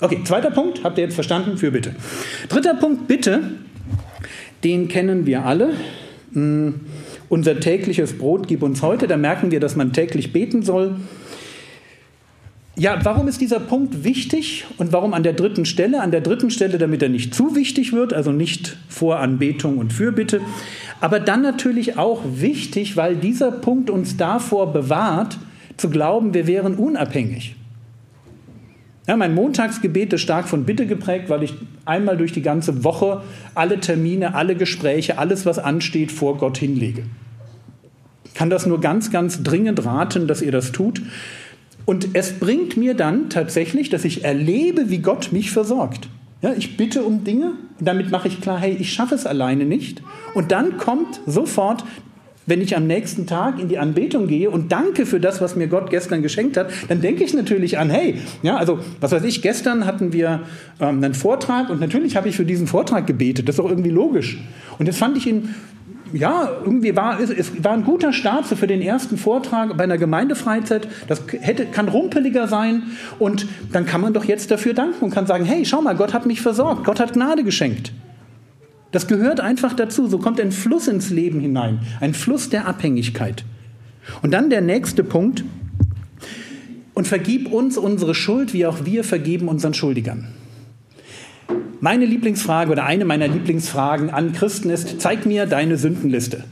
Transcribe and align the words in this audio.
Okay, 0.00 0.20
zweiter 0.22 0.52
Punkt, 0.52 0.84
habt 0.84 0.96
ihr 0.98 1.04
jetzt 1.04 1.14
verstanden? 1.14 1.58
Für 1.58 1.72
bitte. 1.72 1.94
Dritter 2.48 2.74
Punkt, 2.74 3.08
bitte, 3.08 3.40
den 4.62 4.86
kennen 4.86 5.26
wir 5.26 5.44
alle. 5.44 5.74
Mm, 6.30 6.70
unser 7.28 7.58
tägliches 7.58 8.16
Brot 8.16 8.46
gib 8.46 8.62
uns 8.62 8.82
heute. 8.82 9.08
Da 9.08 9.16
merken 9.16 9.50
wir, 9.50 9.58
dass 9.58 9.74
man 9.74 9.92
täglich 9.92 10.32
beten 10.32 10.62
soll. 10.62 10.96
Ja, 12.76 13.04
warum 13.04 13.26
ist 13.26 13.40
dieser 13.40 13.58
Punkt 13.58 14.04
wichtig 14.04 14.64
und 14.76 14.92
warum 14.92 15.14
an 15.14 15.24
der 15.24 15.32
dritten 15.32 15.64
Stelle? 15.64 16.00
An 16.00 16.12
der 16.12 16.20
dritten 16.20 16.52
Stelle, 16.52 16.78
damit 16.78 17.02
er 17.02 17.08
nicht 17.08 17.34
zu 17.34 17.56
wichtig 17.56 17.92
wird, 17.92 18.14
also 18.14 18.30
nicht 18.30 18.76
vor 18.88 19.18
Anbetung 19.18 19.78
und 19.78 19.92
Fürbitte. 19.92 20.40
Aber 21.00 21.18
dann 21.18 21.42
natürlich 21.42 21.98
auch 21.98 22.22
wichtig, 22.36 22.96
weil 22.96 23.16
dieser 23.16 23.50
Punkt 23.50 23.90
uns 23.90 24.16
davor 24.16 24.72
bewahrt, 24.72 25.38
zu 25.76 25.90
glauben, 25.90 26.34
wir 26.34 26.46
wären 26.46 26.76
unabhängig. 26.76 27.56
Ja, 29.08 29.16
mein 29.16 29.34
Montagsgebet 29.34 30.12
ist 30.12 30.20
stark 30.20 30.48
von 30.48 30.64
Bitte 30.64 30.86
geprägt, 30.86 31.30
weil 31.30 31.42
ich 31.42 31.54
einmal 31.86 32.18
durch 32.18 32.32
die 32.32 32.42
ganze 32.42 32.84
Woche 32.84 33.22
alle 33.54 33.80
Termine, 33.80 34.34
alle 34.34 34.54
Gespräche, 34.54 35.16
alles, 35.16 35.46
was 35.46 35.58
ansteht, 35.58 36.12
vor 36.12 36.36
Gott 36.36 36.58
hinlege. 36.58 37.04
Ich 38.26 38.34
kann 38.34 38.50
das 38.50 38.66
nur 38.66 38.82
ganz, 38.82 39.10
ganz 39.10 39.42
dringend 39.42 39.82
raten, 39.86 40.28
dass 40.28 40.42
ihr 40.42 40.52
das 40.52 40.72
tut. 40.72 41.00
Und 41.86 42.08
es 42.12 42.34
bringt 42.34 42.76
mir 42.76 42.92
dann 42.92 43.30
tatsächlich, 43.30 43.88
dass 43.88 44.04
ich 44.04 44.24
erlebe, 44.24 44.90
wie 44.90 44.98
Gott 44.98 45.32
mich 45.32 45.50
versorgt. 45.50 46.10
Ja, 46.42 46.52
ich 46.52 46.76
bitte 46.76 47.02
um 47.02 47.24
Dinge 47.24 47.52
und 47.80 47.88
damit 47.88 48.10
mache 48.10 48.28
ich 48.28 48.42
klar, 48.42 48.60
hey, 48.60 48.76
ich 48.78 48.92
schaffe 48.92 49.14
es 49.14 49.24
alleine 49.24 49.64
nicht. 49.64 50.02
Und 50.34 50.52
dann 50.52 50.76
kommt 50.76 51.20
sofort 51.24 51.82
wenn 52.48 52.62
ich 52.62 52.76
am 52.76 52.86
nächsten 52.86 53.26
Tag 53.26 53.60
in 53.60 53.68
die 53.68 53.78
Anbetung 53.78 54.26
gehe 54.26 54.50
und 54.50 54.72
danke 54.72 55.06
für 55.06 55.20
das, 55.20 55.40
was 55.40 55.54
mir 55.54 55.68
Gott 55.68 55.90
gestern 55.90 56.22
geschenkt 56.22 56.56
hat, 56.56 56.70
dann 56.88 57.00
denke 57.00 57.22
ich 57.22 57.34
natürlich 57.34 57.78
an, 57.78 57.90
hey, 57.90 58.16
ja, 58.42 58.56
also 58.56 58.80
was 59.00 59.12
weiß 59.12 59.22
ich, 59.24 59.42
gestern 59.42 59.84
hatten 59.84 60.12
wir 60.12 60.40
ähm, 60.80 61.04
einen 61.04 61.14
Vortrag 61.14 61.68
und 61.70 61.80
natürlich 61.80 62.16
habe 62.16 62.28
ich 62.28 62.36
für 62.36 62.46
diesen 62.46 62.66
Vortrag 62.66 63.06
gebetet. 63.06 63.48
Das 63.48 63.56
ist 63.56 63.60
auch 63.60 63.68
irgendwie 63.68 63.90
logisch. 63.90 64.38
Und 64.78 64.86
jetzt 64.86 64.98
fand 64.98 65.16
ich 65.16 65.26
ihn 65.26 65.54
ja, 66.12 66.50
irgendwie 66.64 66.96
war 66.96 67.20
es, 67.20 67.28
es 67.28 67.62
war 67.62 67.72
ein 67.72 67.84
guter 67.84 68.14
Start 68.14 68.46
so 68.46 68.56
für 68.56 68.66
den 68.66 68.80
ersten 68.80 69.18
Vortrag 69.18 69.76
bei 69.76 69.84
einer 69.84 69.98
Gemeindefreizeit. 69.98 70.88
Das 71.06 71.22
hätte, 71.40 71.66
kann 71.66 71.88
rumpeliger 71.88 72.48
sein 72.48 72.84
und 73.18 73.46
dann 73.72 73.84
kann 73.84 74.00
man 74.00 74.14
doch 74.14 74.24
jetzt 74.24 74.50
dafür 74.50 74.72
danken 74.72 75.04
und 75.04 75.10
kann 75.10 75.26
sagen, 75.26 75.44
hey, 75.44 75.66
schau 75.66 75.82
mal, 75.82 75.94
Gott 75.94 76.14
hat 76.14 76.24
mich 76.24 76.40
versorgt, 76.40 76.84
Gott 76.84 76.98
hat 76.98 77.12
Gnade 77.12 77.44
geschenkt. 77.44 77.92
Das 78.90 79.06
gehört 79.06 79.40
einfach 79.40 79.74
dazu. 79.74 80.06
So 80.06 80.18
kommt 80.18 80.40
ein 80.40 80.52
Fluss 80.52 80.88
ins 80.88 81.10
Leben 81.10 81.40
hinein, 81.40 81.80
ein 82.00 82.14
Fluss 82.14 82.48
der 82.48 82.66
Abhängigkeit. 82.66 83.44
Und 84.22 84.32
dann 84.32 84.50
der 84.50 84.60
nächste 84.60 85.04
Punkt. 85.04 85.44
Und 86.94 87.06
vergib 87.06 87.52
uns 87.52 87.78
unsere 87.78 88.14
Schuld, 88.14 88.52
wie 88.52 88.66
auch 88.66 88.84
wir 88.84 89.04
vergeben 89.04 89.48
unseren 89.48 89.72
Schuldigern. 89.72 90.26
Meine 91.80 92.06
Lieblingsfrage 92.06 92.72
oder 92.72 92.84
eine 92.84 93.04
meiner 93.04 93.28
Lieblingsfragen 93.28 94.10
an 94.10 94.32
Christen 94.32 94.68
ist, 94.70 95.00
zeig 95.00 95.24
mir 95.24 95.46
deine 95.46 95.76
Sündenliste. 95.76 96.42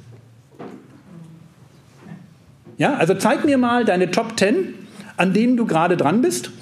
Ja, 2.79 2.95
also 2.95 3.15
zeig 3.15 3.45
mir 3.45 3.59
mal 3.59 3.85
deine 3.85 4.13
Top 4.13 4.39
10, 4.39 4.75
an 5.17 5.33
denen 5.33 5.57
du 5.57 5.67
gerade 5.67 5.97
dran 5.97 6.23
bist, 6.23 6.53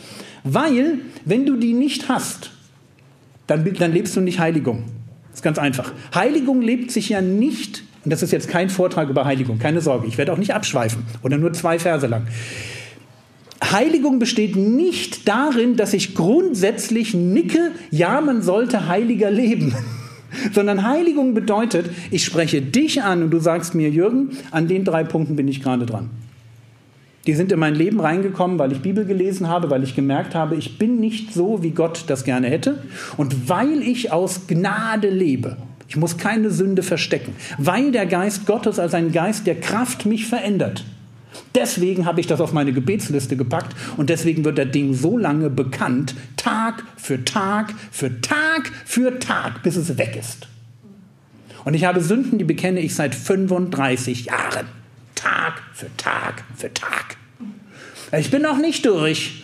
weil 0.45 1.01
wenn 1.27 1.45
du 1.45 1.57
die 1.57 1.75
nicht 1.75 2.09
hast, 2.09 2.53
dann, 3.47 3.71
dann 3.75 3.93
lebst 3.93 4.17
du 4.17 4.23
nicht 4.23 4.39
Heiligung. 4.39 4.85
Das 5.35 5.41
ist 5.41 5.43
ganz 5.43 5.59
einfach. 5.59 5.91
Heiligung 6.15 6.63
lebt 6.63 6.93
sich 6.93 7.09
ja 7.09 7.21
nicht, 7.21 7.83
und 8.05 8.13
das 8.13 8.23
ist 8.23 8.31
jetzt 8.31 8.47
kein 8.47 8.71
Vortrag 8.71 9.09
über 9.09 9.25
Heiligung, 9.25 9.59
keine 9.59 9.81
Sorge, 9.81 10.07
ich 10.07 10.17
werde 10.17 10.33
auch 10.33 10.39
nicht 10.39 10.55
abschweifen 10.55 11.03
oder 11.25 11.39
nur 11.39 11.53
zwei 11.53 11.81
Verse 11.81 12.07
lang. 12.07 12.29
Heiligung 13.61 14.21
besteht 14.21 14.55
nicht 14.55 15.27
darin, 15.27 15.75
dass 15.75 15.93
ich 15.93 16.15
grundsätzlich 16.15 17.15
nicke, 17.15 17.73
ja, 17.91 18.21
man 18.21 18.43
sollte 18.43 18.87
heiliger 18.87 19.33
leben. 19.33 19.75
Sondern 20.53 20.87
Heiligung 20.87 21.35
bedeutet, 21.35 21.91
ich 22.13 22.25
spreche 22.25 22.63
dich 22.63 23.03
an 23.03 23.25
und 23.25 23.31
du 23.31 23.41
sagst 23.41 23.75
mir, 23.75 23.91
Jürgen, 23.91 24.37
an 24.53 24.69
den 24.69 24.85
drei 24.85 25.03
Punkten 25.03 25.35
bin 25.35 25.49
ich 25.49 25.61
gerade 25.61 25.85
dran. 25.85 26.11
Die 27.27 27.35
sind 27.35 27.53
in 27.53 27.59
mein 27.59 27.75
Leben 27.75 28.01
reingekommen, 28.01 28.59
weil 28.59 28.73
ich 28.73 28.81
Bibel 28.81 29.07
gelesen 29.07 29.49
habe, 29.49 29.71
weil 29.71 29.83
ich 29.83 29.95
gemerkt 29.95 30.35
habe, 30.35 30.57
ich 30.57 30.79
bin 30.79 31.01
nicht 31.01 31.33
so, 31.33 31.63
wie 31.63 31.71
Gott 31.71 32.05
das 32.09 32.25
gerne 32.25 32.49
hätte. 32.49 32.83
Und 33.17 33.49
weil 33.49 33.83
ich 33.83 34.13
aus 34.13 34.47
Gnade 34.47 35.09
lebe, 35.09 35.57
ich 35.89 35.97
muss 35.97 36.19
keine 36.19 36.51
Sünde 36.51 36.83
verstecken, 36.83 37.35
weil 37.57 37.93
der 37.93 38.07
Geist 38.07 38.47
Gottes 38.47 38.79
als 38.79 38.95
ein 38.95 39.13
Geist 39.13 39.47
der 39.47 39.61
Kraft 39.61 40.07
mich 40.07 40.27
verändert. 40.27 40.85
Deswegen 41.55 42.05
habe 42.05 42.21
ich 42.21 42.27
das 42.27 42.41
auf 42.41 42.53
meine 42.53 42.73
Gebetsliste 42.73 43.37
gepackt 43.37 43.75
und 43.97 44.11
deswegen 44.11 44.45
wird 44.45 44.59
das 44.59 44.71
Ding 44.71 44.95
so 44.95 45.17
lange 45.17 45.51
bekannt, 45.51 46.15
Tag 46.37 46.85
für 46.97 47.25
Tag 47.25 47.75
für 47.91 48.21
Tag 48.21 48.71
für 48.85 49.19
Tag, 49.19 49.63
bis 49.63 49.77
es 49.77 49.97
weg 49.99 50.17
ist. 50.19 50.49
Und 51.65 51.75
ich 51.75 51.85
habe 51.85 52.01
Sünden, 52.01 52.39
die 52.39 52.45
bekenne 52.45 52.81
ich 52.81 52.95
seit 52.95 53.15
35 53.15 54.27
Jahren. 54.27 54.84
Für 55.75 55.95
Tag 55.97 56.45
für 56.57 56.73
Tag. 56.73 57.17
Ich 58.17 58.31
bin 58.31 58.43
noch 58.43 58.59
nicht 58.59 58.87
durch. 58.87 59.43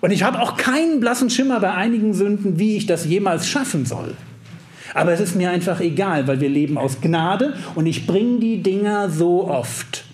Und 0.00 0.12
ich 0.12 0.22
habe 0.22 0.40
auch 0.40 0.56
keinen 0.56 1.00
blassen 1.00 1.28
Schimmer 1.28 1.58
bei 1.58 1.74
einigen 1.74 2.14
Sünden, 2.14 2.60
wie 2.60 2.76
ich 2.76 2.86
das 2.86 3.04
jemals 3.04 3.48
schaffen 3.48 3.84
soll. 3.84 4.14
Aber 4.94 5.12
es 5.12 5.18
ist 5.18 5.34
mir 5.34 5.50
einfach 5.50 5.80
egal, 5.80 6.28
weil 6.28 6.40
wir 6.40 6.48
leben 6.48 6.78
aus 6.78 7.00
Gnade 7.00 7.54
und 7.74 7.86
ich 7.86 8.06
bringe 8.06 8.38
die 8.38 8.62
Dinger 8.62 9.10
so 9.10 9.48
oft 9.48 10.04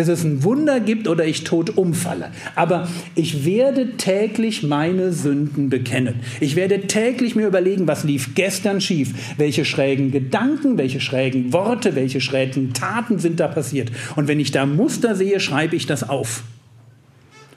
bis 0.00 0.08
es 0.08 0.24
ein 0.24 0.42
Wunder 0.44 0.80
gibt 0.80 1.08
oder 1.08 1.26
ich 1.26 1.44
tot 1.44 1.76
umfalle. 1.76 2.30
Aber 2.54 2.88
ich 3.14 3.44
werde 3.44 3.98
täglich 3.98 4.62
meine 4.62 5.12
Sünden 5.12 5.68
bekennen. 5.68 6.20
Ich 6.40 6.56
werde 6.56 6.86
täglich 6.86 7.36
mir 7.36 7.46
überlegen, 7.46 7.86
was 7.86 8.04
lief 8.04 8.34
gestern 8.34 8.80
schief, 8.80 9.12
welche 9.36 9.66
schrägen 9.66 10.10
Gedanken, 10.10 10.78
welche 10.78 11.02
schrägen 11.02 11.52
Worte, 11.52 11.96
welche 11.96 12.22
schrägen 12.22 12.72
Taten 12.72 13.18
sind 13.18 13.40
da 13.40 13.48
passiert. 13.48 13.92
Und 14.16 14.26
wenn 14.26 14.40
ich 14.40 14.52
da 14.52 14.64
Muster 14.64 15.14
sehe, 15.14 15.38
schreibe 15.38 15.76
ich 15.76 15.84
das 15.84 16.08
auf. 16.08 16.44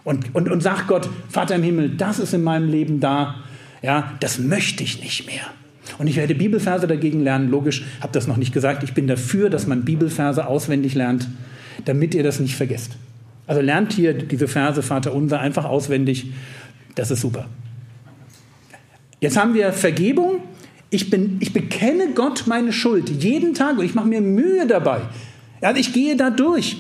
Und, 0.04 0.36
und, 0.36 0.52
und 0.52 0.62
sag 0.62 0.88
Gott, 0.88 1.10
Vater 1.30 1.56
im 1.56 1.64
Himmel, 1.64 1.92
das 1.92 2.20
ist 2.20 2.34
in 2.34 2.44
meinem 2.44 2.68
Leben 2.68 3.00
da. 3.00 3.36
Ja, 3.82 4.16
das 4.20 4.38
möchte 4.38 4.84
ich 4.84 5.02
nicht 5.02 5.28
mehr. 5.28 5.44
Und 5.98 6.08
ich 6.08 6.18
werde 6.18 6.36
Bibelverse 6.36 6.88
dagegen 6.88 7.22
lernen. 7.24 7.50
Logisch, 7.50 7.86
habe 8.02 8.12
das 8.12 8.28
noch 8.28 8.36
nicht 8.36 8.52
gesagt. 8.52 8.84
Ich 8.84 8.94
bin 8.94 9.08
dafür, 9.08 9.50
dass 9.50 9.66
man 9.66 9.86
Bibelverse 9.86 10.46
auswendig 10.46 10.94
lernt 10.94 11.30
damit 11.86 12.14
ihr 12.16 12.24
das 12.24 12.40
nicht 12.40 12.56
vergesst. 12.56 12.98
Also 13.48 13.62
lernt 13.62 13.94
hier 13.94 14.14
diese 14.14 14.48
Verse 14.48 14.82
Vater 14.82 15.14
unser 15.14 15.40
einfach 15.40 15.66
auswendig. 15.66 16.28
Das 16.96 17.12
ist 17.12 17.22
super. 17.22 17.48
Jetzt 19.20 19.38
haben 19.38 19.54
wir 19.54 19.74
Vergebung. 19.74 20.40
Ich, 20.90 21.10
bin, 21.10 21.38
ich 21.40 21.54
bekenne 21.54 22.10
Gott 22.14 22.44
meine 22.46 22.72
Schuld 22.72 23.10
jeden 23.10 23.54
Tag 23.54 23.78
und 23.78 23.86
ich 23.86 23.96
mache 23.96 24.08
mir 24.08 24.22
Mühe 24.22 24.68
dabei. 24.68 25.02
Also 25.62 25.80
ich 25.80 25.94
gehe 25.94 26.16
da 26.16 26.30
durch. 26.30 26.78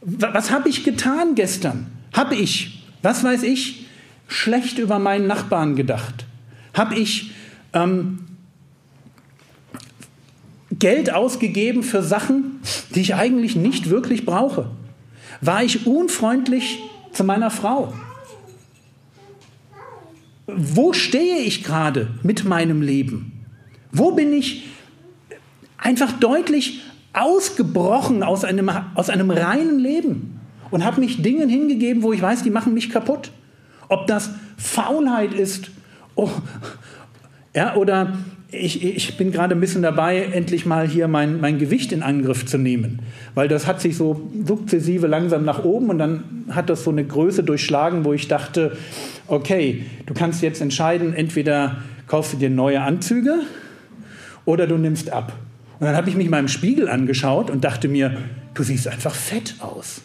Was 0.00 0.50
habe 0.50 0.68
ich 0.68 0.84
getan 0.84 1.34
gestern? 1.34 1.86
Habe 2.12 2.34
ich, 2.34 2.84
was 3.02 3.24
weiß 3.24 3.44
ich, 3.44 3.86
schlecht 4.26 4.78
über 4.78 4.98
meinen 4.98 5.26
Nachbarn 5.26 5.76
gedacht? 5.76 6.26
Habe 6.74 6.96
ich 6.96 7.30
ähm, 7.72 8.18
Geld 10.82 11.12
ausgegeben 11.12 11.84
für 11.84 12.02
Sachen, 12.02 12.60
die 12.92 13.02
ich 13.02 13.14
eigentlich 13.14 13.54
nicht 13.54 13.88
wirklich 13.88 14.26
brauche? 14.26 14.68
War 15.40 15.62
ich 15.62 15.86
unfreundlich 15.86 16.80
zu 17.12 17.22
meiner 17.22 17.52
Frau? 17.52 17.94
Wo 20.48 20.92
stehe 20.92 21.38
ich 21.38 21.62
gerade 21.62 22.08
mit 22.24 22.44
meinem 22.44 22.82
Leben? 22.82 23.44
Wo 23.92 24.10
bin 24.10 24.32
ich 24.32 24.64
einfach 25.78 26.10
deutlich 26.18 26.82
ausgebrochen 27.12 28.24
aus 28.24 28.42
einem, 28.44 28.68
aus 28.96 29.08
einem 29.08 29.30
reinen 29.30 29.78
Leben 29.78 30.40
und 30.72 30.84
habe 30.84 30.98
mich 30.98 31.22
Dingen 31.22 31.48
hingegeben, 31.48 32.02
wo 32.02 32.12
ich 32.12 32.20
weiß, 32.20 32.42
die 32.42 32.50
machen 32.50 32.74
mich 32.74 32.90
kaputt? 32.90 33.30
Ob 33.88 34.08
das 34.08 34.30
Faulheit 34.56 35.32
ist 35.32 35.70
Ja, 37.54 37.76
oder 37.76 38.18
ich, 38.52 38.84
ich 38.84 39.16
bin 39.16 39.32
gerade 39.32 39.54
ein 39.54 39.60
bisschen 39.60 39.82
dabei, 39.82 40.24
endlich 40.32 40.66
mal 40.66 40.86
hier 40.86 41.08
mein, 41.08 41.40
mein 41.40 41.58
Gewicht 41.58 41.90
in 41.90 42.02
Angriff 42.02 42.44
zu 42.44 42.58
nehmen. 42.58 43.00
Weil 43.34 43.48
das 43.48 43.66
hat 43.66 43.80
sich 43.80 43.96
so 43.96 44.30
sukzessive 44.44 45.06
langsam 45.06 45.44
nach 45.44 45.64
oben 45.64 45.88
und 45.88 45.98
dann 45.98 46.44
hat 46.50 46.68
das 46.68 46.84
so 46.84 46.90
eine 46.90 47.04
Größe 47.04 47.42
durchschlagen, 47.42 48.04
wo 48.04 48.12
ich 48.12 48.28
dachte, 48.28 48.76
okay, 49.26 49.86
du 50.04 50.12
kannst 50.12 50.42
jetzt 50.42 50.60
entscheiden, 50.60 51.14
entweder 51.14 51.78
kaufst 52.06 52.34
du 52.34 52.36
dir 52.36 52.50
neue 52.50 52.82
Anzüge 52.82 53.40
oder 54.44 54.66
du 54.66 54.76
nimmst 54.76 55.10
ab. 55.10 55.32
Und 55.80 55.86
dann 55.86 55.96
habe 55.96 56.10
ich 56.10 56.16
mich 56.16 56.28
mal 56.28 56.38
im 56.38 56.48
Spiegel 56.48 56.88
angeschaut 56.88 57.50
und 57.50 57.64
dachte 57.64 57.88
mir, 57.88 58.16
du 58.54 58.62
siehst 58.62 58.86
einfach 58.86 59.14
fett 59.14 59.54
aus. 59.60 60.02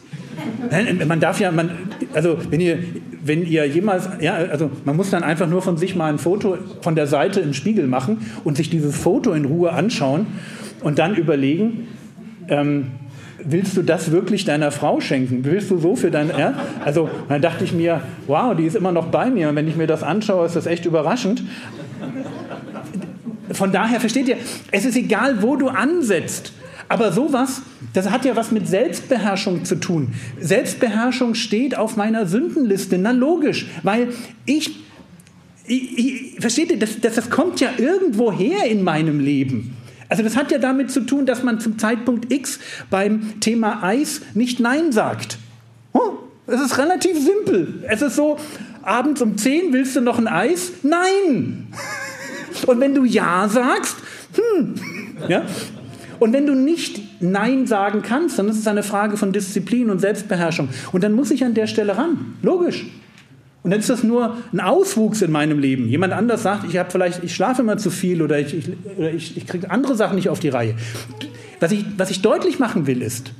Man 1.06 1.20
darf 1.20 1.40
ja, 1.40 1.52
man, 1.52 1.72
also 2.14 2.38
wenn 2.50 2.62
ihr, 2.62 2.80
wenn 3.28 3.46
ihr 3.46 3.66
jemals, 3.66 4.10
ja, 4.22 4.36
also 4.36 4.72
man 4.86 4.96
muss 4.96 5.10
dann 5.10 5.24
einfach 5.24 5.48
nur 5.48 5.62
von 5.62 5.78
sich 5.78 5.96
mal 5.96 6.12
ein 6.12 6.18
Foto 6.18 6.58
von 6.82 6.96
der 6.96 7.08
Seite 7.08 7.40
im 7.42 7.54
Spiegel 7.54 7.88
machen 7.88 8.26
und 8.44 8.58
sich 8.58 8.70
dieses 8.70 8.96
Foto 8.96 9.34
in 9.34 9.46
Ruhe 9.46 9.74
anschauen 9.74 10.28
und 10.82 11.00
dann 11.00 11.16
überlegen, 11.16 11.88
ähm, 12.48 12.88
willst 13.44 13.78
du 13.78 13.82
das 13.82 14.12
wirklich 14.12 14.46
deiner 14.46 14.72
Frau 14.72 15.00
schenken? 15.00 15.44
Willst 15.44 15.70
du 15.70 15.78
so 15.78 15.96
für 15.96 16.12
dein, 16.12 16.30
ja? 16.30 16.54
Also 16.84 17.10
dann 17.30 17.42
dachte 17.42 17.64
ich 17.64 17.74
mir, 17.74 18.02
wow, 18.28 18.56
die 18.56 18.66
ist 18.66 18.76
immer 18.76 18.92
noch 18.92 19.08
bei 19.08 19.30
mir 19.30 19.50
und 19.50 19.56
wenn 19.56 19.68
ich 19.68 19.76
mir 19.76 19.88
das 19.88 20.04
anschaue, 20.04 20.46
ist 20.46 20.56
das 20.56 20.66
echt 20.66 20.86
überraschend. 20.86 21.44
Von 23.52 23.72
daher 23.72 24.00
versteht 24.00 24.28
ihr, 24.28 24.38
es 24.72 24.86
ist 24.86 24.98
egal, 24.98 25.42
wo 25.42 25.56
du 25.56 25.70
ansetzt. 25.70 26.54
Aber 26.90 27.12
sowas, 27.12 27.62
das 27.94 28.10
hat 28.10 28.26
ja 28.26 28.36
was 28.36 28.52
mit 28.52 28.68
Selbstbeherrschung 28.68 29.66
zu 29.66 29.76
tun. 29.76 30.14
Selbstbeherrschung 30.40 31.36
steht 31.36 31.78
auf 31.78 31.98
meiner 31.98 32.26
Sündenliste. 32.26 32.98
Na 32.98 33.12
logisch, 33.12 33.68
weil 33.84 34.10
ich, 34.46 34.84
ich, 35.66 35.98
ich 35.98 36.36
versteht 36.40 36.72
ihr, 36.72 36.80
das, 36.80 37.00
das, 37.02 37.16
das 37.16 37.30
kommt 37.30 37.60
ja 37.60 37.70
irgendwo 37.78 38.32
her 38.32 38.66
in 38.70 38.84
meinem 38.84 39.20
Leben. 39.20 39.76
Also 40.10 40.24
das 40.24 40.38
hat 40.38 40.52
ja 40.52 40.58
damit 40.58 40.90
zu 40.92 41.02
tun, 41.02 41.26
dass 41.26 41.44
man 41.44 41.60
zum 41.60 41.78
Zeitpunkt 41.78 42.32
X 42.32 42.60
beim 42.90 43.42
Thema 43.42 43.84
Eis 43.84 44.22
nicht 44.34 44.62
Nein 44.62 44.94
sagt. 44.94 45.38
Es 46.48 46.62
ist 46.62 46.78
relativ 46.78 47.18
simpel. 47.20 47.84
Es 47.88 48.02
ist 48.02 48.16
so, 48.16 48.38
abends 48.82 49.22
um 49.22 49.38
10 49.38 49.74
willst 49.74 49.98
du 49.98 50.02
noch 50.02 50.18
ein 50.18 50.28
Eis? 50.28 50.72
Nein! 50.82 51.68
Und 52.66 52.80
wenn 52.80 52.96
du 52.96 53.04
Ja 53.04 53.50
sagst, 53.50 53.98
hm, 54.34 54.76
ja, 55.28 55.44
und 56.20 56.34
wenn 56.34 56.46
du 56.46 56.56
nicht 56.56 57.02
Nein 57.22 57.68
sagen 57.68 58.02
kannst, 58.02 58.40
dann 58.40 58.48
ist 58.48 58.58
es 58.58 58.68
eine 58.68 58.84
Frage 58.84 59.18
von 59.18 59.32
Disziplin 59.32 59.90
und 59.90 60.00
Selbstbeherrschung. 60.00 60.70
Und 60.92 61.04
dann 61.04 61.14
muss 61.14 61.32
ich 61.32 61.44
an 61.44 61.54
der 61.54 61.68
Stelle 61.68 61.98
ran. 61.98 62.36
Logisch. 62.42 62.86
Und 63.64 63.72
dann 63.72 63.80
ist 63.80 63.90
das 63.90 64.04
nur 64.04 64.38
ein 64.54 64.60
Auswuchs 64.60 65.22
in 65.22 65.32
meinem 65.32 65.60
Leben. 65.60 65.90
Jemand 65.90 66.14
anders 66.14 66.44
sagt, 66.44 66.66
ich 66.70 66.78
habe 66.78 66.90
vielleicht, 66.90 67.24
ich 67.24 67.36
schlafe 67.36 67.64
immer 67.64 67.78
zu 67.78 67.90
viel 67.90 68.22
oder 68.22 68.40
ich, 68.40 68.54
ich, 68.54 68.70
ich, 68.98 69.38
ich 69.38 69.46
kriege 69.48 69.70
andere 69.70 69.96
Sachen 69.96 70.16
nicht 70.16 70.30
auf 70.30 70.40
die 70.40 70.50
Reihe. 70.50 70.76
Was 71.60 71.72
ich, 71.72 71.86
was 71.98 72.10
ich 72.10 72.22
deutlich 72.22 72.60
machen 72.60 72.88
will, 72.88 73.02
ist, 73.02 73.34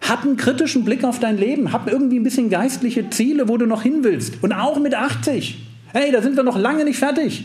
hab 0.00 0.24
einen 0.24 0.36
kritischen 0.36 0.84
Blick 0.84 1.04
auf 1.04 1.20
dein 1.20 1.36
Leben, 1.36 1.72
hab 1.72 1.90
irgendwie 1.90 2.18
ein 2.18 2.22
bisschen 2.22 2.50
geistliche 2.50 3.08
Ziele, 3.10 3.48
wo 3.48 3.56
du 3.56 3.66
noch 3.66 3.82
hin 3.82 4.02
willst. 4.02 4.42
Und 4.42 4.52
auch 4.52 4.78
mit 4.78 4.94
80. 4.94 5.56
Hey, 5.92 6.10
da 6.12 6.22
sind 6.22 6.36
wir 6.36 6.42
noch 6.42 6.58
lange 6.58 6.84
nicht 6.84 6.98
fertig. 6.98 7.44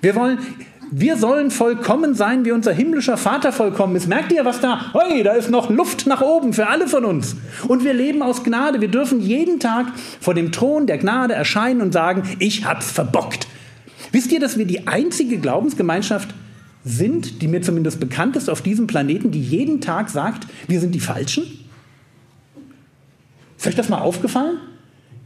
Wir 0.00 0.14
wollen, 0.14 0.38
wir 0.90 1.16
sollen 1.16 1.50
vollkommen 1.50 2.14
sein, 2.14 2.44
wie 2.44 2.52
unser 2.52 2.72
himmlischer 2.72 3.16
Vater 3.16 3.52
vollkommen 3.52 3.94
ist. 3.96 4.06
Merkt 4.08 4.32
ihr, 4.32 4.44
was 4.44 4.60
da? 4.60 4.92
Hey, 4.92 5.22
da 5.22 5.32
ist 5.32 5.50
noch 5.50 5.70
Luft 5.70 6.06
nach 6.06 6.20
oben 6.20 6.52
für 6.52 6.68
alle 6.68 6.88
von 6.88 7.04
uns. 7.04 7.36
Und 7.66 7.84
wir 7.84 7.92
leben 7.92 8.22
aus 8.22 8.42
Gnade. 8.42 8.80
Wir 8.80 8.88
dürfen 8.88 9.20
jeden 9.20 9.60
Tag 9.60 9.86
vor 10.20 10.34
dem 10.34 10.52
Thron 10.52 10.86
der 10.86 10.98
Gnade 10.98 11.34
erscheinen 11.34 11.82
und 11.82 11.92
sagen, 11.92 12.22
ich 12.38 12.64
hab's 12.64 12.90
verbockt. 12.90 13.46
Wisst 14.12 14.32
ihr, 14.32 14.40
dass 14.40 14.56
wir 14.56 14.64
die 14.64 14.86
einzige 14.86 15.38
Glaubensgemeinschaft 15.38 16.34
sind, 16.84 17.42
die 17.42 17.48
mir 17.48 17.60
zumindest 17.60 18.00
bekannt 18.00 18.36
ist 18.36 18.48
auf 18.48 18.62
diesem 18.62 18.86
Planeten, 18.86 19.30
die 19.30 19.42
jeden 19.42 19.80
Tag 19.80 20.08
sagt, 20.08 20.46
wir 20.68 20.80
sind 20.80 20.94
die 20.94 21.00
Falschen? 21.00 21.44
Ist 23.58 23.66
euch 23.66 23.74
das 23.74 23.88
mal 23.88 23.98
aufgefallen? 23.98 24.58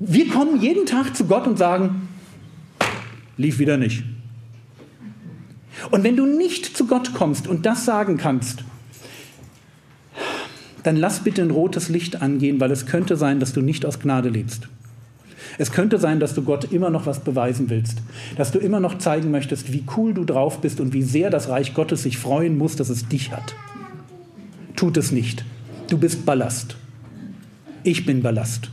Wir 0.00 0.28
kommen 0.28 0.60
jeden 0.60 0.86
Tag 0.86 1.14
zu 1.16 1.26
Gott 1.26 1.46
und 1.46 1.58
sagen, 1.58 2.08
lief 3.36 3.60
wieder 3.60 3.76
nicht. 3.76 4.02
Und 5.90 6.04
wenn 6.04 6.16
du 6.16 6.26
nicht 6.26 6.76
zu 6.76 6.86
Gott 6.86 7.14
kommst 7.14 7.46
und 7.46 7.66
das 7.66 7.84
sagen 7.84 8.16
kannst, 8.16 8.64
dann 10.82 10.96
lass 10.96 11.20
bitte 11.20 11.42
ein 11.42 11.50
rotes 11.50 11.88
Licht 11.88 12.22
angehen, 12.22 12.60
weil 12.60 12.70
es 12.70 12.86
könnte 12.86 13.16
sein, 13.16 13.40
dass 13.40 13.52
du 13.52 13.60
nicht 13.60 13.86
aus 13.86 14.00
Gnade 14.00 14.28
lebst. 14.28 14.68
Es 15.58 15.70
könnte 15.70 15.98
sein, 15.98 16.18
dass 16.18 16.34
du 16.34 16.42
Gott 16.42 16.72
immer 16.72 16.90
noch 16.90 17.06
was 17.06 17.20
beweisen 17.20 17.68
willst, 17.68 17.98
dass 18.36 18.52
du 18.52 18.58
immer 18.58 18.80
noch 18.80 18.98
zeigen 18.98 19.30
möchtest, 19.30 19.72
wie 19.72 19.84
cool 19.96 20.14
du 20.14 20.24
drauf 20.24 20.60
bist 20.60 20.80
und 20.80 20.92
wie 20.92 21.02
sehr 21.02 21.30
das 21.30 21.48
Reich 21.48 21.74
Gottes 21.74 22.02
sich 22.02 22.18
freuen 22.18 22.56
muss, 22.56 22.76
dass 22.76 22.88
es 22.88 23.08
dich 23.08 23.32
hat. 23.32 23.54
Tut 24.76 24.96
es 24.96 25.12
nicht. 25.12 25.44
Du 25.90 25.98
bist 25.98 26.24
Ballast. 26.24 26.76
Ich 27.84 28.06
bin 28.06 28.22
Ballast. 28.22 28.70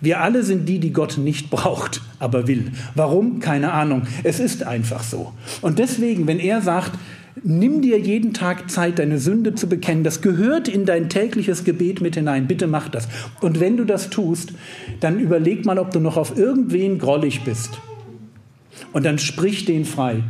Wir 0.00 0.20
alle 0.20 0.42
sind 0.42 0.68
die, 0.68 0.78
die 0.78 0.92
Gott 0.92 1.18
nicht 1.18 1.50
braucht, 1.50 2.02
aber 2.18 2.46
will. 2.46 2.72
Warum? 2.94 3.40
Keine 3.40 3.72
Ahnung. 3.72 4.02
Es 4.22 4.38
ist 4.40 4.62
einfach 4.62 5.02
so. 5.02 5.32
Und 5.60 5.78
deswegen, 5.78 6.26
wenn 6.26 6.38
er 6.38 6.60
sagt, 6.60 6.92
nimm 7.42 7.82
dir 7.82 7.98
jeden 7.98 8.32
Tag 8.32 8.70
Zeit, 8.70 8.98
deine 8.98 9.18
Sünde 9.18 9.54
zu 9.54 9.68
bekennen, 9.68 10.04
das 10.04 10.20
gehört 10.20 10.68
in 10.68 10.84
dein 10.84 11.08
tägliches 11.08 11.64
Gebet 11.64 12.00
mit 12.00 12.14
hinein. 12.14 12.46
Bitte 12.46 12.66
mach 12.66 12.88
das. 12.88 13.08
Und 13.40 13.60
wenn 13.60 13.76
du 13.76 13.84
das 13.84 14.10
tust, 14.10 14.52
dann 15.00 15.18
überleg 15.18 15.64
mal, 15.64 15.78
ob 15.78 15.90
du 15.90 16.00
noch 16.00 16.16
auf 16.16 16.36
irgendwen 16.36 16.98
grollig 16.98 17.42
bist. 17.42 17.80
Und 18.92 19.04
dann 19.04 19.18
sprich 19.18 19.64
den 19.64 19.84
frei. 19.84 20.22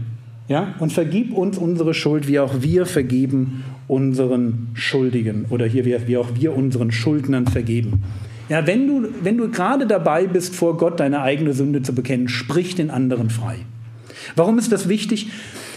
Ja? 0.48 0.74
Und 0.78 0.92
vergib 0.92 1.32
uns 1.32 1.58
unsere 1.58 1.94
Schuld, 1.94 2.26
wie 2.26 2.40
auch 2.40 2.62
wir 2.62 2.86
vergeben 2.86 3.64
unseren 3.86 4.68
Schuldigen. 4.74 5.46
Oder 5.50 5.66
hier, 5.66 5.84
wie 5.84 6.16
auch 6.16 6.28
wir 6.34 6.56
unseren 6.56 6.90
Schuldnern 6.90 7.46
vergeben. 7.46 8.02
Ja, 8.48 8.66
wenn 8.66 8.86
du, 8.86 9.08
wenn 9.22 9.36
du 9.36 9.50
gerade 9.50 9.86
dabei 9.86 10.26
bist, 10.26 10.54
vor 10.54 10.76
Gott 10.76 11.00
deine 11.00 11.20
eigene 11.20 11.52
Sünde 11.52 11.82
zu 11.82 11.94
bekennen, 11.94 12.28
sprich 12.28 12.74
den 12.74 12.90
anderen 12.90 13.30
frei. 13.30 13.56
Warum 14.36 14.58
ist 14.58 14.72
das 14.72 14.88
wichtig? 14.88 15.30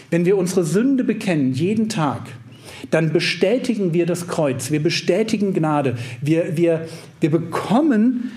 Wenn 0.09 0.25
wir 0.25 0.37
unsere 0.37 0.63
Sünde 0.63 1.03
bekennen, 1.03 1.53
jeden 1.53 1.89
Tag, 1.89 2.21
dann 2.89 3.13
bestätigen 3.13 3.93
wir 3.93 4.05
das 4.05 4.27
Kreuz, 4.27 4.71
wir 4.71 4.81
bestätigen 4.81 5.53
Gnade, 5.53 5.95
wir, 6.21 6.57
wir, 6.57 6.87
wir, 7.19 7.31
bekommen, 7.31 8.31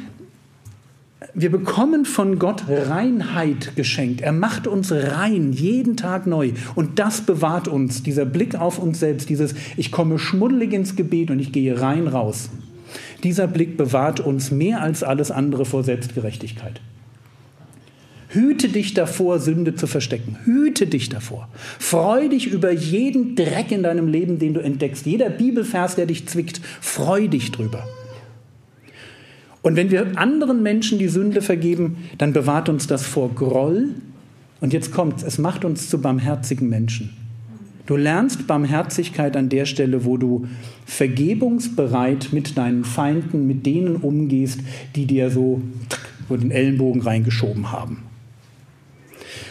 wir 1.33 1.51
bekommen 1.51 2.05
von 2.05 2.39
Gott 2.39 2.65
Reinheit 2.69 3.75
geschenkt. 3.77 4.21
Er 4.21 4.33
macht 4.33 4.67
uns 4.67 4.93
rein, 4.93 5.53
jeden 5.53 5.97
Tag 5.97 6.27
neu. 6.27 6.53
Und 6.75 6.99
das 6.99 7.23
bewahrt 7.23 7.69
uns, 7.69 8.03
dieser 8.03 8.25
Blick 8.25 8.55
auf 8.57 8.79
uns 8.79 9.01
selbst, 9.01 9.29
dieses 9.29 9.55
Ich 9.77 9.91
komme 9.91 10.19
schmuddelig 10.19 10.73
ins 10.73 10.97
Gebet 10.97 11.31
und 11.31 11.39
ich 11.39 11.53
gehe 11.53 11.81
rein 11.81 12.07
raus. 12.07 12.51
Dieser 13.25 13.47
Blick 13.47 13.79
bewahrt 13.79 14.21
uns 14.21 14.51
mehr 14.51 14.83
als 14.83 15.03
alles 15.03 15.31
andere 15.31 15.65
vor 15.65 15.83
Selbstgerechtigkeit. 15.83 16.81
Hüte 18.29 18.69
dich 18.69 18.95
davor, 18.95 19.39
Sünde 19.39 19.77
zu 19.77 19.87
verstecken. 19.87 20.37
Hüte 20.45 20.87
dich 20.87 21.09
davor. 21.09 21.49
Freu 21.79 22.29
dich 22.29 22.49
über 22.49 22.71
jeden 22.71 23.37
Dreck 23.37 23.71
in 23.71 23.83
deinem 23.83 24.09
Leben, 24.09 24.39
den 24.39 24.55
du 24.55 24.61
entdeckst. 24.61 25.07
Jeder 25.07 25.31
Bibelvers, 25.31 25.95
der 25.95 26.07
dich 26.07 26.27
zwickt, 26.27 26.61
freu 26.81 27.29
dich 27.29 27.53
drüber. 27.53 27.89
Und 29.63 29.77
wenn 29.77 29.91
wir 29.91 30.19
anderen 30.19 30.63
Menschen 30.63 30.99
die 30.99 31.09
Sünde 31.09 31.41
vergeben, 31.41 31.97
dann 32.19 32.35
bewahrt 32.35 32.69
uns 32.69 32.87
das 32.87 33.07
vor 33.07 33.35
Groll. 33.35 33.91
Und 34.61 34.73
jetzt 34.73 34.93
kommt's, 34.93 35.23
es 35.23 35.39
macht 35.39 35.65
uns 35.65 35.89
zu 35.89 35.99
barmherzigen 36.01 36.69
Menschen. 36.69 37.24
Du 37.87 37.97
lernst 37.97 38.47
Barmherzigkeit 38.47 39.37
an 39.37 39.49
der 39.49 39.67
Stelle, 39.67 40.05
wo 40.05 40.17
du 40.17 40.47
vergebungsbereit 40.87 42.29
mit 42.33 42.57
deinen 42.57 42.85
Feinden, 42.85 43.47
mit 43.47 43.67
denen 43.67 43.97
umgehst, 43.97 44.61
die 44.97 45.07
dir 45.07 45.31
so 45.31 45.61
wo 46.29 46.37
den 46.37 46.51
Ellenbogen 46.51 47.03
reingeschoben 47.03 47.71
haben. 47.73 48.03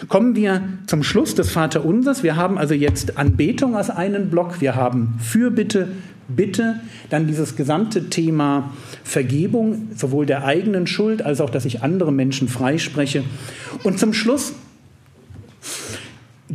Kommen 0.07 0.35
wir 0.35 0.63
zum 0.87 1.03
Schluss 1.03 1.35
des 1.35 1.51
Vaterunsers. 1.51 2.23
Wir 2.23 2.35
haben 2.35 2.57
also 2.57 2.73
jetzt 2.73 3.17
Anbetung 3.17 3.75
als 3.75 3.89
einen 3.89 4.29
Block, 4.29 4.59
wir 4.59 4.75
haben 4.75 5.15
Fürbitte, 5.19 5.89
Bitte, 6.29 6.79
dann 7.09 7.27
dieses 7.27 7.57
gesamte 7.57 8.09
Thema 8.09 8.71
Vergebung, 9.03 9.89
sowohl 9.93 10.25
der 10.25 10.45
eigenen 10.45 10.87
Schuld 10.87 11.21
als 11.21 11.41
auch, 11.41 11.49
dass 11.49 11.65
ich 11.65 11.83
andere 11.83 12.13
Menschen 12.13 12.47
freispreche. 12.47 13.25
Und 13.83 13.99
zum 13.99 14.13
Schluss 14.13 14.53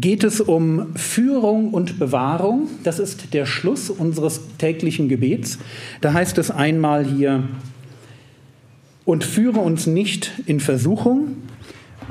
geht 0.00 0.24
es 0.24 0.40
um 0.40 0.94
Führung 0.94 1.72
und 1.72 1.98
Bewahrung. 1.98 2.68
Das 2.84 2.98
ist 2.98 3.34
der 3.34 3.46
Schluss 3.46 3.90
unseres 3.90 4.40
täglichen 4.58 5.08
Gebets. 5.08 5.58
Da 6.00 6.12
heißt 6.12 6.38
es 6.38 6.50
einmal 6.50 7.04
hier, 7.04 7.44
und 9.08 9.24
führe 9.24 9.60
uns 9.60 9.86
nicht 9.86 10.32
in 10.44 10.60
Versuchung. 10.60 11.38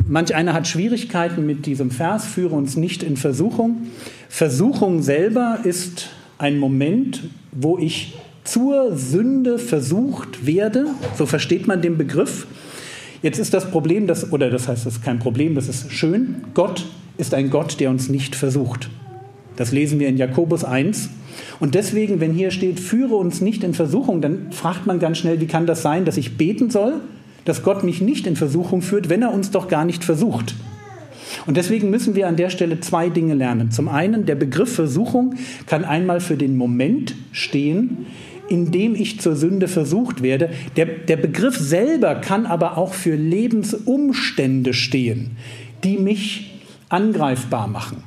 Manch 0.08 0.34
einer 0.34 0.54
hat 0.54 0.68
Schwierigkeiten 0.68 1.46
mit 1.46 1.68
diesem 1.68 1.92
Vers, 1.92 2.26
führe 2.26 2.56
uns 2.56 2.76
nicht 2.76 3.04
in 3.04 3.18
Versuchung. 3.18 3.86
Versuchung 4.30 5.04
selber 5.04 5.60
ist 5.64 6.10
ein 6.40 6.58
Moment, 6.58 7.26
wo 7.52 7.78
ich 7.78 8.18
zur 8.44 8.98
Sünde 8.98 9.60
versucht 9.60 10.48
werde, 10.48 10.88
so 11.16 11.28
versteht 11.28 11.68
man 11.68 11.84
den 11.84 12.00
Begriff. 12.00 12.48
Jetzt 13.22 13.38
ist 13.38 13.54
das 13.54 13.70
Problem, 13.70 14.08
dass, 14.08 14.32
oder 14.32 14.50
das 14.50 14.68
heißt, 14.68 14.88
das 14.88 14.96
ist 14.96 15.04
kein 15.04 15.20
Problem, 15.20 15.54
das 15.54 15.70
ist 15.70 15.92
schön. 15.92 16.38
Gott 16.56 16.86
ist 17.18 17.34
ein 17.34 17.50
Gott, 17.50 17.80
der 17.80 17.90
uns 17.90 18.10
nicht 18.10 18.36
versucht. 18.36 18.90
Das 19.56 19.72
lesen 19.72 20.00
wir 20.00 20.08
in 20.08 20.18
Jakobus 20.18 20.64
1. 20.64 21.10
Und 21.60 21.76
deswegen, 21.76 22.20
wenn 22.20 22.34
hier 22.34 22.52
steht, 22.52 22.80
führe 22.80 23.16
uns 23.16 23.42
nicht 23.42 23.64
in 23.64 23.74
Versuchung, 23.74 24.22
dann 24.22 24.52
fragt 24.52 24.88
man 24.88 25.00
ganz 25.00 25.18
schnell, 25.18 25.40
wie 25.42 25.48
kann 25.48 25.68
das 25.68 25.82
sein, 25.82 26.06
dass 26.06 26.18
ich 26.18 26.38
beten 26.38 26.70
soll, 26.70 27.02
dass 27.46 27.64
Gott 27.64 27.84
mich 27.84 28.02
nicht 28.02 28.28
in 28.28 28.36
Versuchung 28.36 28.82
führt, 28.82 29.10
wenn 29.10 29.22
er 29.22 29.34
uns 29.34 29.52
doch 29.52 29.68
gar 29.68 29.86
nicht 29.86 30.04
versucht. 30.04 30.56
Und 31.46 31.58
deswegen 31.58 31.90
müssen 31.90 32.16
wir 32.16 32.28
an 32.28 32.36
der 32.36 32.50
Stelle 32.50 32.80
zwei 32.80 33.10
Dinge 33.10 33.34
lernen. 33.34 33.72
Zum 33.72 33.88
einen, 33.88 34.26
der 34.26 34.36
Begriff 34.36 34.74
Versuchung 34.74 35.36
kann 35.66 35.86
einmal 35.86 36.20
für 36.20 36.38
den 36.38 36.58
Moment 36.58 37.16
stehen, 37.32 38.06
in 38.50 38.72
dem 38.72 38.96
ich 38.96 39.20
zur 39.20 39.36
Sünde 39.36 39.68
versucht 39.68 40.22
werde. 40.22 40.50
Der, 40.76 40.86
der 40.86 41.18
Begriff 41.18 41.58
selber 41.58 42.16
kann 42.16 42.46
aber 42.46 42.78
auch 42.78 42.94
für 42.94 43.16
Lebensumstände 43.16 44.74
stehen, 44.74 45.32
die 45.84 45.98
mich 45.98 46.57
angreifbar 46.90 47.68
machen. 47.68 48.04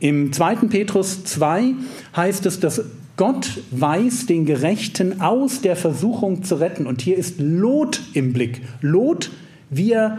Im 0.00 0.32
2. 0.32 0.56
Petrus 0.68 1.24
2 1.24 1.74
heißt 2.16 2.46
es, 2.46 2.60
dass 2.60 2.82
Gott 3.16 3.48
weiß 3.72 4.26
den 4.26 4.46
Gerechten 4.46 5.20
aus 5.20 5.60
der 5.60 5.74
Versuchung 5.74 6.44
zu 6.44 6.54
retten. 6.54 6.86
Und 6.86 7.02
hier 7.02 7.16
ist 7.16 7.40
Lot 7.40 8.00
im 8.14 8.32
Blick. 8.32 8.62
Lot, 8.80 9.30
wie 9.70 9.92
er 9.92 10.18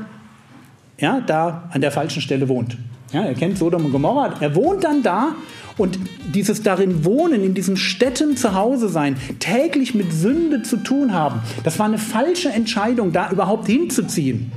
ja, 0.97 1.21
da 1.21 1.69
an 1.71 1.79
der 1.79 1.91
falschen 1.91 2.21
Stelle 2.21 2.49
wohnt. 2.49 2.77
Ja, 3.13 3.23
er 3.23 3.33
kennt 3.33 3.57
Sodom 3.57 3.85
und 3.85 3.91
Gomorra. 3.91 4.33
Er 4.41 4.53
wohnt 4.53 4.83
dann 4.83 5.01
da 5.01 5.35
und 5.77 5.97
dieses 6.33 6.61
darin 6.61 7.05
wohnen, 7.05 7.41
in 7.43 7.53
diesen 7.53 7.77
Städten 7.77 8.35
zu 8.35 8.53
Hause 8.53 8.89
sein, 8.89 9.15
täglich 9.39 9.95
mit 9.95 10.11
Sünde 10.11 10.61
zu 10.61 10.77
tun 10.77 11.13
haben, 11.13 11.39
das 11.63 11.79
war 11.79 11.85
eine 11.85 11.97
falsche 11.97 12.49
Entscheidung, 12.49 13.13
da 13.13 13.31
überhaupt 13.31 13.67
hinzuziehen. 13.67 14.51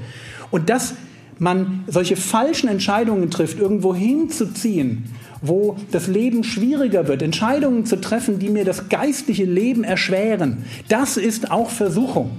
Und 0.51 0.69
dass 0.69 0.95
man 1.43 1.85
solche 1.89 2.17
falschen 2.17 2.69
Entscheidungen 2.69 3.31
trifft, 3.31 3.59
irgendwo 3.59 3.95
hinzuziehen, 3.95 5.05
wo 5.43 5.77
das 5.91 6.07
Leben 6.07 6.45
schwieriger 6.45 7.09
wird, 7.09 7.21
Entscheidungen 7.21 7.85
zu 7.85 8.01
treffen, 8.01 8.39
die 8.39 8.49
mir 8.49 8.65
das 8.65 8.89
geistliche 8.89 9.45
Leben 9.45 9.83
erschweren, 9.83 10.65
das 10.89 11.17
ist 11.17 11.51
auch 11.51 11.69
Versuchung. 11.69 12.31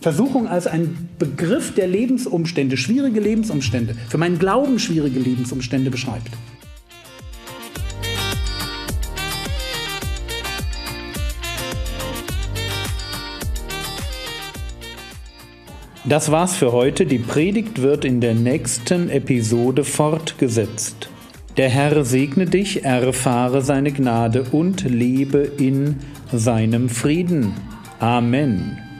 Versuchung 0.00 0.46
als 0.46 0.66
ein 0.66 1.08
Begriff 1.18 1.74
der 1.74 1.88
Lebensumstände, 1.88 2.76
schwierige 2.76 3.20
Lebensumstände, 3.20 3.96
für 4.08 4.18
meinen 4.18 4.38
Glauben 4.38 4.78
schwierige 4.78 5.18
Lebensumstände 5.18 5.90
beschreibt. 5.90 6.30
Das 16.06 16.30
war's 16.30 16.54
für 16.54 16.72
heute. 16.72 17.06
Die 17.06 17.18
Predigt 17.18 17.80
wird 17.80 18.04
in 18.04 18.20
der 18.20 18.34
nächsten 18.34 19.08
Episode 19.08 19.84
fortgesetzt. 19.84 21.08
Der 21.56 21.70
Herr 21.70 22.04
segne 22.04 22.44
dich, 22.44 22.84
erfahre 22.84 23.62
seine 23.62 23.90
Gnade 23.90 24.44
und 24.52 24.82
lebe 24.82 25.38
in 25.38 25.96
seinem 26.30 26.90
Frieden. 26.90 27.54
Amen. 28.00 28.93